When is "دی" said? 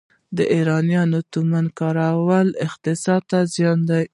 3.89-4.03